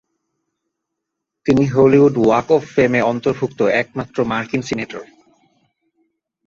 [1.45, 5.03] তিনি Hollywood walk of ফেমে অন্তর্ভুক্ত একমাত্র মার্কিন সিনেটর।